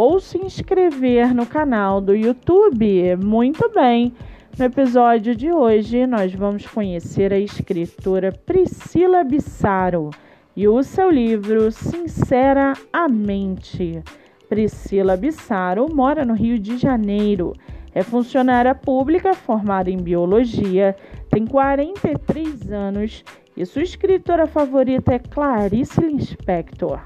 ou 0.00 0.18
se 0.18 0.38
inscrever 0.38 1.34
no 1.34 1.44
canal 1.44 2.00
do 2.00 2.16
YouTube. 2.16 3.16
Muito 3.22 3.68
bem! 3.68 4.14
No 4.58 4.64
episódio 4.64 5.36
de 5.36 5.52
hoje, 5.52 6.06
nós 6.06 6.32
vamos 6.32 6.66
conhecer 6.66 7.34
a 7.34 7.38
escritora 7.38 8.32
Priscila 8.32 9.22
Bissaro 9.22 10.08
e 10.56 10.66
o 10.66 10.82
seu 10.82 11.10
livro 11.10 11.70
Sincera 11.70 12.72
a 12.90 13.10
Mente. 13.10 14.02
Priscila 14.48 15.18
Bissaro 15.18 15.94
mora 15.94 16.24
no 16.24 16.32
Rio 16.32 16.58
de 16.58 16.78
Janeiro. 16.78 17.52
É 17.94 18.02
funcionária 18.02 18.74
pública 18.74 19.34
formada 19.34 19.90
em 19.90 19.98
biologia, 19.98 20.96
tem 21.28 21.46
43 21.46 22.72
anos 22.72 23.22
e 23.54 23.66
sua 23.66 23.82
escritora 23.82 24.46
favorita 24.46 25.12
é 25.12 25.18
Clarice 25.18 26.00
Lispector. 26.00 27.00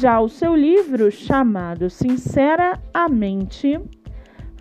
Já 0.00 0.20
o 0.20 0.28
seu 0.28 0.56
livro, 0.56 1.10
chamado 1.10 1.88
Sincera 1.88 2.80
a 2.92 3.08
Mente, 3.08 3.80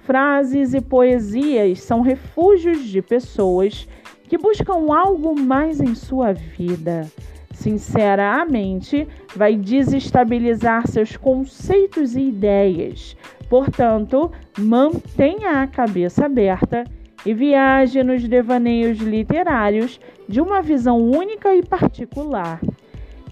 frases 0.03 0.75
e 0.75 0.81
poesias 0.81 1.81
são 1.81 2.01
refúgios 2.01 2.83
de 2.83 3.01
pessoas 3.01 3.87
que 4.29 4.37
buscam 4.37 4.93
algo 4.93 5.37
mais 5.39 5.81
em 5.81 5.95
sua 5.95 6.33
vida. 6.33 7.09
Sinceramente, 7.51 9.07
vai 9.35 9.55
desestabilizar 9.55 10.87
seus 10.87 11.17
conceitos 11.17 12.15
e 12.15 12.21
ideias. 12.21 13.17
Portanto, 13.49 14.31
mantenha 14.59 15.63
a 15.63 15.67
cabeça 15.67 16.25
aberta 16.25 16.83
e 17.25 17.33
viaje 17.33 18.03
nos 18.03 18.27
devaneios 18.27 18.99
literários 18.99 19.99
de 20.29 20.39
uma 20.39 20.61
visão 20.61 20.99
única 20.99 21.55
e 21.55 21.63
particular. 21.63 22.59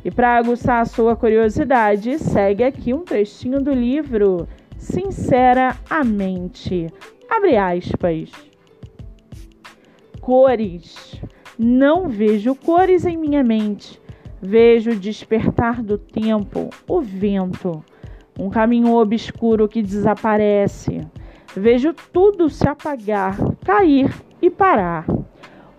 E 0.04 0.10
para 0.10 0.36
aguçar 0.36 0.82
a 0.82 0.86
sua 0.86 1.16
curiosidade, 1.16 2.18
segue 2.18 2.64
aqui 2.64 2.94
um 2.94 3.04
trechinho 3.04 3.62
do 3.62 3.72
livro 3.72 4.48
Sincera 4.78 5.78
a 5.90 6.04
Mente. 6.04 6.88
Abre 7.30 7.56
aspas. 7.56 8.32
Cores. 10.20 11.22
Não 11.58 12.08
vejo 12.08 12.56
cores 12.56 13.06
em 13.06 13.16
minha 13.16 13.44
mente. 13.44 14.02
Vejo 14.42 14.92
o 14.92 14.96
despertar 14.96 15.84
do 15.84 16.00
tempo, 16.00 16.72
o 16.88 17.00
vento, 17.00 17.86
um 18.40 18.50
caminho 18.50 18.96
obscuro 18.96 19.70
que 19.70 19.84
desaparece. 19.84 21.02
Vejo 21.56 21.94
tudo 22.12 22.50
se 22.50 22.68
apagar, 22.68 23.38
cair 23.64 24.12
e 24.42 24.50
parar. 24.50 25.06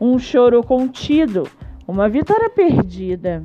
Um 0.01 0.17
choro 0.17 0.63
contido, 0.63 1.43
uma 1.89 2.09
vitória 2.09 2.49
perdida. 2.49 3.43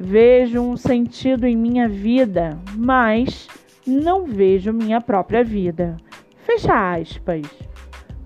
Vejo 0.00 0.60
um 0.60 0.76
sentido 0.76 1.44
em 1.44 1.56
minha 1.56 1.88
vida, 1.88 2.56
mas 2.76 3.48
não 3.86 4.24
vejo 4.24 4.72
minha 4.72 5.00
própria 5.00 5.42
vida. 5.42 5.96
Fecha 6.46 6.94
aspas. 6.94 7.46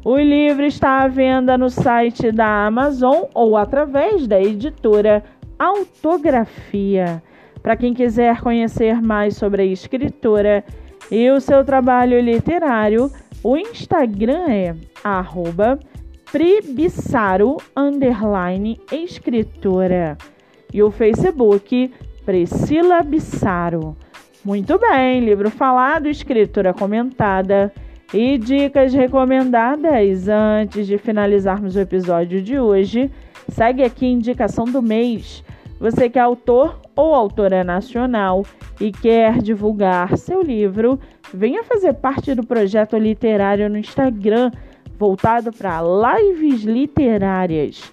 O 0.04 0.18
livro 0.18 0.64
está 0.64 1.02
à 1.02 1.08
venda 1.08 1.56
no 1.56 1.70
site 1.70 2.30
da 2.30 2.66
Amazon 2.66 3.24
ou 3.34 3.56
através 3.56 4.26
da 4.26 4.40
editora 4.40 5.24
Autografia. 5.58 7.22
Para 7.62 7.76
quem 7.76 7.94
quiser 7.94 8.40
conhecer 8.40 9.00
mais 9.00 9.36
sobre 9.36 9.62
a 9.62 9.66
escritora 9.66 10.64
e 11.10 11.30
o 11.30 11.40
seu 11.40 11.64
trabalho 11.64 12.20
literário, 12.20 13.10
o 13.42 13.56
Instagram 13.56 14.48
é 14.48 14.74
arroba 15.04 15.78
escritora 18.90 20.16
e 20.72 20.82
o 20.82 20.90
Facebook 20.90 21.92
Priscila 22.24 23.02
Bissaro. 23.02 23.96
Muito 24.44 24.78
bem, 24.78 25.20
livro 25.20 25.50
falado, 25.50 26.08
escritura 26.08 26.72
comentada 26.74 27.72
e 28.12 28.36
dicas 28.38 28.92
recomendadas. 28.92 30.28
Antes 30.28 30.86
de 30.86 30.98
finalizarmos 30.98 31.76
o 31.76 31.80
episódio 31.80 32.42
de 32.42 32.58
hoje, 32.58 33.10
segue 33.48 33.82
aqui 33.82 34.06
indicação 34.06 34.64
do 34.64 34.82
mês. 34.82 35.44
Você 35.78 36.08
que 36.08 36.18
é 36.18 36.22
autor 36.22 36.80
ou 36.94 37.14
autora 37.14 37.64
nacional 37.64 38.44
e 38.80 38.92
quer 38.92 39.38
divulgar 39.38 40.16
seu 40.16 40.42
livro, 40.42 40.98
venha 41.32 41.64
fazer 41.64 41.94
parte 41.94 42.34
do 42.34 42.46
projeto 42.46 42.96
literário 42.96 43.68
no 43.68 43.78
Instagram 43.78 44.50
voltado 44.98 45.50
para 45.52 45.80
lives 45.82 46.62
literárias. 46.62 47.92